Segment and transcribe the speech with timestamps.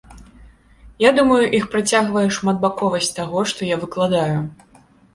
[1.07, 4.39] Я думаю, іх прыцягвае шматбаковасць таго, што я выкладаю.